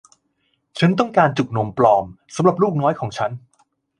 [0.79, 2.03] ฉันต้องการจุกนมปลอม
[2.35, 3.31] สำหรับลูกน้อยของฉัน